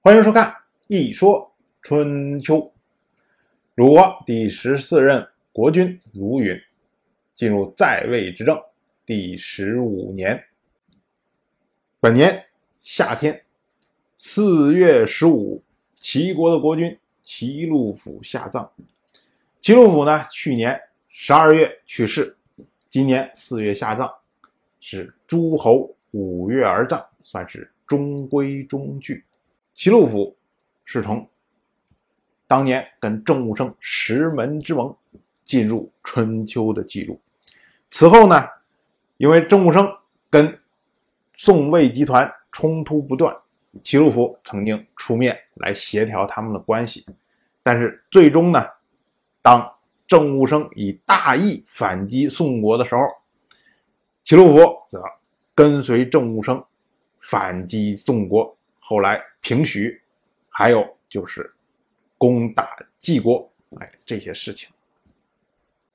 [0.00, 0.48] 欢迎收看
[0.86, 1.52] 《一说
[1.82, 2.56] 春秋》。
[3.74, 6.56] 鲁国第十四任国君鲁允
[7.34, 8.56] 进入在位执政
[9.04, 10.44] 第十五年。
[11.98, 12.46] 本年
[12.78, 13.44] 夏天
[14.16, 15.64] 四月十五，
[15.96, 18.70] 齐国的国君齐鲁府下葬。
[19.60, 22.36] 齐鲁府呢，去年十二月去世，
[22.88, 24.08] 今年四月下葬，
[24.78, 29.24] 是诸侯五月而葬，算是中规中矩。
[29.78, 30.36] 齐鲁府
[30.84, 31.24] 是从
[32.48, 34.92] 当年跟郑武生石门之盟
[35.44, 37.20] 进入春秋的记录。
[37.88, 38.44] 此后呢，
[39.18, 39.88] 因为郑武生
[40.28, 40.60] 跟
[41.36, 43.32] 宋魏集团冲突不断，
[43.80, 47.06] 齐鲁府曾经出面来协调他们的关系，
[47.62, 48.66] 但是最终呢，
[49.40, 49.64] 当
[50.08, 53.02] 郑武生以大义反击宋国的时候，
[54.24, 55.00] 齐鲁府则
[55.54, 56.60] 跟随郑武生
[57.20, 58.57] 反击宋国。
[58.90, 60.00] 后来平徐，
[60.48, 61.54] 还有就是
[62.16, 64.70] 攻打晋国，哎，这些事情。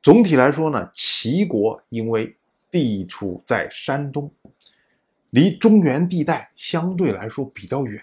[0.04, 2.38] 总体来说呢，齐国因为
[2.70, 4.32] 地处在山东，
[5.32, 8.00] 离中原地带相对来说比较远，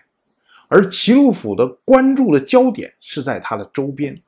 [0.66, 4.20] 而齐鲁府的关注的焦点是在它的周边，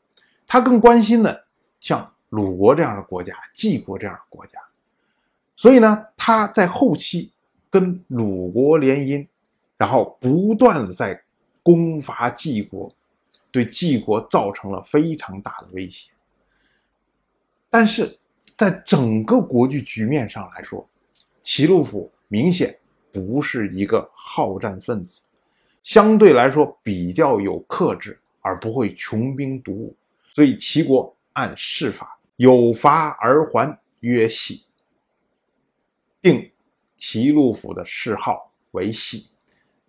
[0.46, 1.44] 他更关心的
[1.80, 4.60] 像鲁国这样的国家、晋国这样的国家，
[5.56, 7.32] 所以呢，他在后期
[7.68, 9.26] 跟鲁国联姻。
[9.82, 11.20] 然后不断的在
[11.60, 12.88] 攻伐晋国，
[13.50, 16.12] 对晋国造成了非常大的威胁。
[17.68, 18.16] 但是
[18.56, 20.88] 在整个国际局面上来说，
[21.40, 22.78] 齐鲁府明显
[23.10, 25.24] 不是一个好战分子，
[25.82, 29.96] 相对来说比较有克制，而不会穷兵黩武。
[30.32, 34.64] 所以齐国按事法有罚而还，曰喜，
[36.20, 36.52] 定
[36.96, 39.31] 齐鲁府的谥号为喜。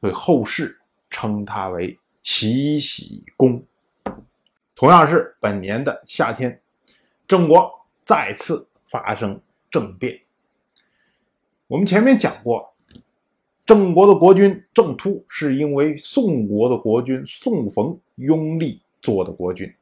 [0.03, 3.63] 所以后世称他为齐僖公。
[4.75, 6.61] 同样是本年的夏天，
[7.25, 7.71] 郑国
[8.03, 9.39] 再次发生
[9.71, 10.19] 政变。
[11.67, 12.73] 我们前面讲过，
[13.65, 19.73] 郑国的国君郑突是因为宋国的国君宋冯拥立做的国君。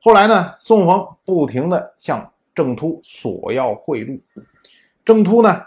[0.00, 4.20] 后来呢，宋冯不停的向郑突索要贿赂，
[5.04, 5.62] 郑突呢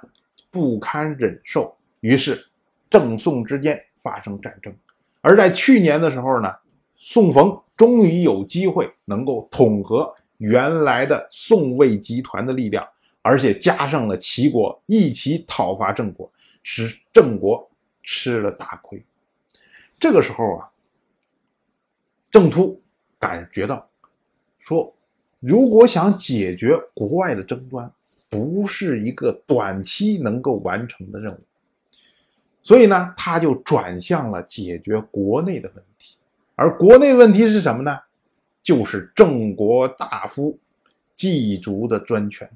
[0.52, 2.49] 不堪忍受，于是。
[2.90, 4.76] 郑宋之间发生战争，
[5.22, 6.52] 而在去年的时候呢，
[6.96, 12.88] 宋冯终于有机会能够统合原来的宋魏集团的力量，
[13.22, 16.32] 而且加上了齐国一起讨伐郑国，
[16.64, 17.70] 使郑国
[18.02, 19.04] 吃了大亏。
[20.00, 20.70] 这个时候啊，
[22.32, 22.82] 郑突
[23.20, 23.88] 感觉到
[24.60, 24.94] 说，
[25.40, 27.92] 如果想解决国外的争端，
[28.30, 31.40] 不是一个短期能够完成的任务。
[32.70, 36.18] 所以呢，他就转向了解决国内的问题，
[36.54, 37.98] 而国内问题是什么呢？
[38.62, 40.56] 就是郑国大夫
[41.16, 42.48] 季族的专权。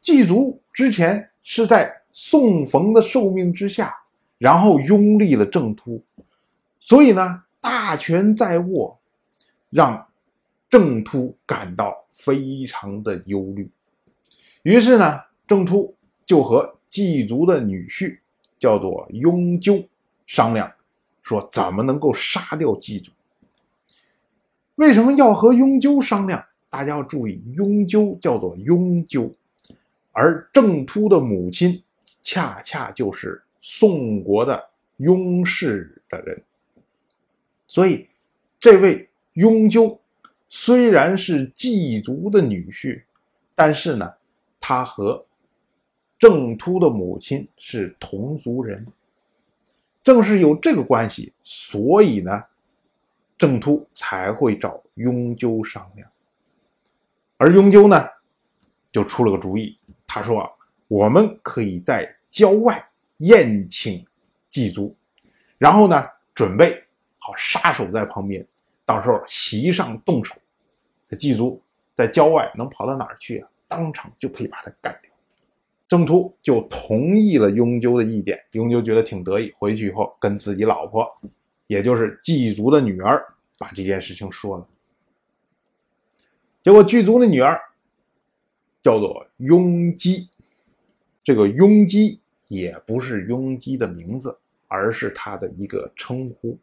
[0.00, 3.94] 季族之前是在宋冯的受命之下，
[4.36, 6.02] 然后拥立了郑突，
[6.80, 8.98] 所以呢，大权在握，
[9.70, 10.08] 让
[10.68, 13.70] 郑突感到非常的忧虑。
[14.64, 18.18] 于是呢，郑突就和季族的女婿。
[18.58, 19.82] 叫做雍纠
[20.26, 20.72] 商量，
[21.22, 23.12] 说怎么能够杀掉季祖？
[24.74, 26.44] 为什么要和雍纠商量？
[26.70, 29.34] 大家要注意，雍纠叫做雍纠，
[30.12, 31.82] 而郑突的母亲
[32.22, 36.42] 恰恰就是宋国的雍氏的人，
[37.66, 38.06] 所以
[38.60, 39.98] 这位雍纠
[40.48, 43.02] 虽然是季族的女婿，
[43.54, 44.12] 但是呢，
[44.60, 45.24] 他和
[46.18, 48.84] 郑突的母亲是同族人，
[50.02, 52.44] 正是有这个关系，所以呢，
[53.36, 56.10] 郑突才会找雍纠商量。
[57.36, 58.08] 而雍纠呢，
[58.90, 60.50] 就出了个主意，他说
[60.88, 62.84] ：“我们可以在郊外
[63.18, 64.04] 宴请
[64.48, 64.92] 祭族，
[65.56, 66.04] 然后呢，
[66.34, 66.82] 准备
[67.18, 68.44] 好杀手在旁边，
[68.84, 70.34] 到时候席上动手，
[71.08, 71.62] 这祭族
[71.94, 73.48] 在郊外能跑到哪儿去啊？
[73.68, 75.12] 当场就可以把他干掉。”
[75.88, 81.08] 郑突就同意了雍纠的意见，雍纠觉得挺得意，回去以后跟自己老婆，
[81.66, 83.24] 也就是季族的女儿，
[83.56, 84.68] 把这件事情说了。
[86.62, 87.58] 结果季族的女儿
[88.82, 90.28] 叫做雍姬，
[91.24, 96.58] 这个雍姬也不是雍姬的名字，而是她的一个称呼，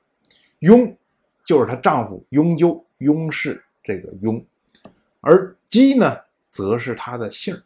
[0.60, 0.96] 雍
[1.44, 4.46] 就是她丈夫雍纠雍氏这个雍，
[5.22, 6.16] 而姬呢，
[6.52, 7.60] 则是她的姓。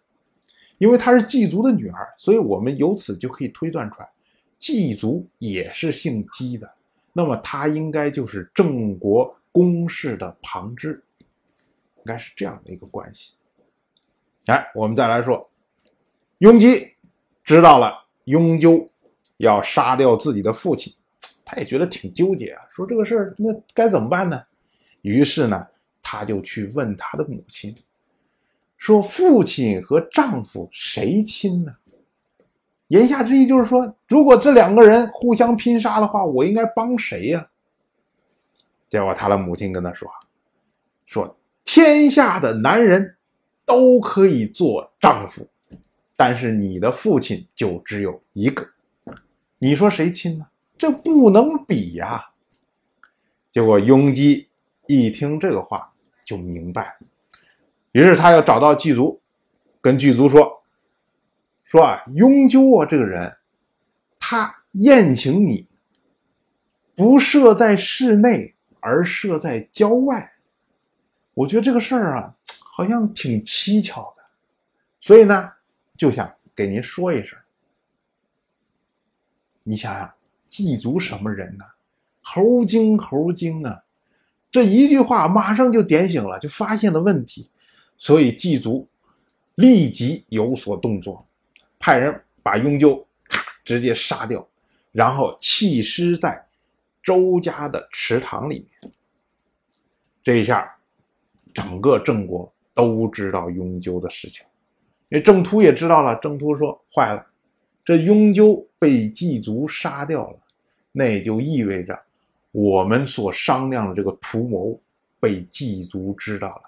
[0.80, 4.10] 因为她是季族的女儿，所以我们由此就可以推断出来，
[4.58, 6.68] 季族也是姓姬的。
[7.12, 11.04] 那么他应该就是郑国公室的旁支，
[11.98, 13.36] 应该是这样的一个关系。
[14.46, 15.50] 哎，我们再来说，
[16.38, 16.94] 雍姬
[17.44, 18.88] 知道了雍纠
[19.38, 20.94] 要杀掉自己的父亲，
[21.44, 24.42] 他也觉得挺纠结啊，说这个事儿那该怎么办呢？
[25.02, 25.68] 于是呢，
[26.02, 27.76] 他就去问他的母亲，
[28.80, 31.76] 说父亲和丈夫谁亲呢？
[32.88, 37.46] 言下之意就是说，如果这两个人互相拼杀的话，我应该帮谁呀？
[38.90, 40.10] 结果他的母亲跟他说
[41.06, 43.16] ：“说天下的男人
[43.66, 45.48] 都可以做丈夫，
[46.16, 48.68] 但是你的父亲就只有一个，
[49.60, 50.48] 你说谁亲呢？
[50.78, 52.26] 这不能比呀。”
[53.52, 54.48] 结果雍基
[54.88, 55.92] 一听这个话
[56.26, 57.08] 就明白了，
[57.92, 59.20] 于是他要找到祭族，
[59.82, 60.62] 跟剧族说。
[61.64, 63.32] 说啊，雍纠啊，这个人，
[64.20, 65.68] 他宴请你，
[66.96, 70.34] 不设在室内，而设在郊外。
[71.36, 74.24] 我觉得这个事儿啊，好像挺蹊跷的，
[75.00, 75.52] 所以呢，
[75.96, 77.38] 就想给您说一声。
[79.62, 80.12] 你想想，
[80.48, 81.64] 祭族什么人呢？
[82.22, 83.84] 猴精，猴精啊！
[84.50, 87.50] 这一句话马上就点醒了，就发现了问题，
[88.00, 88.88] 所以祭族
[89.56, 91.24] 立即有所动作。
[91.78, 94.46] 派人把雍纠咔直接杀掉，
[94.92, 96.44] 然后弃尸在
[97.04, 98.92] 周家的池塘里面。
[100.24, 100.76] 这一下，
[101.54, 104.46] 整个郑国都知道雍纠的事情，
[105.10, 106.16] 因为郑突也知道了。
[106.22, 107.26] 郑突说：“坏了，
[107.84, 110.40] 这雍纠被祭族杀掉了，
[110.92, 111.98] 那也就意味着
[112.52, 114.80] 我们所商量的这个图谋
[115.20, 116.64] 被祭族知道了。”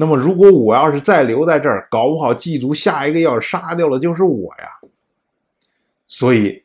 [0.00, 4.78] 那么，如果我要是再留在这儿，搞不好祭族下一个要杀掉的就是我呀。
[6.06, 6.62] 所以，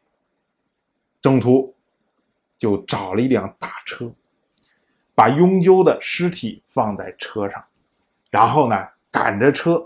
[1.20, 1.76] 郑突
[2.60, 4.14] 就找了一辆大车，
[5.16, 7.66] 把雍纠的尸体放在车上，
[8.30, 9.84] 然后呢，赶着车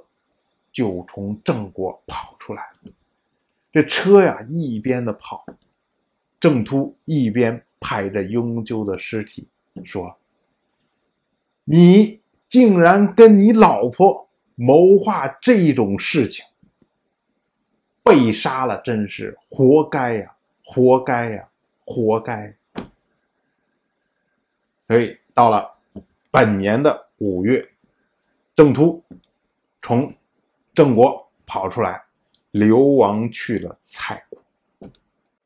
[0.69, 2.61] 就从郑国跑出来。
[3.71, 5.45] 这车呀，一边的跑，
[6.37, 9.47] 郑突一边拍着雍纠的尸体
[9.85, 10.13] 说
[11.63, 16.45] ：“你。”竟然跟你老婆谋划这种事情，
[18.03, 20.35] 被杀了，真是活该呀！
[20.63, 21.49] 活该呀！
[21.85, 22.55] 活该！
[24.87, 25.69] 所以到了
[26.31, 27.69] 本年的五月，
[28.55, 29.03] 郑突
[29.81, 30.13] 从
[30.73, 32.01] 郑国跑出来，
[32.51, 34.41] 流亡去了蔡国。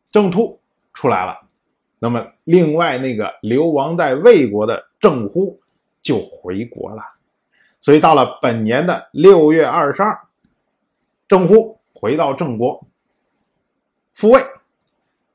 [0.07, 0.59] 郑突
[0.94, 1.48] 出来了，
[2.00, 5.60] 那么另外那个流亡在魏国的郑乎。
[6.01, 7.03] 就回国了，
[7.80, 10.19] 所以到了本年的六月二十二，
[11.27, 12.83] 郑乎回到郑国，
[14.13, 14.44] 复位，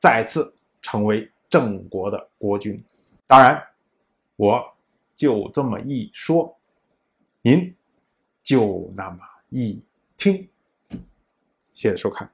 [0.00, 2.82] 再次成为郑国的国君。
[3.26, 3.62] 当然，
[4.36, 4.74] 我
[5.14, 6.58] 就这么一说，
[7.42, 7.74] 您
[8.42, 9.18] 就那么
[9.48, 9.82] 一
[10.16, 10.48] 听。
[11.72, 12.30] 谢谢收看。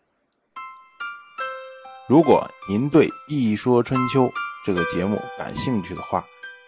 [2.08, 4.24] 如果您对《一说春秋》
[4.64, 6.24] 这个节目感兴趣的话，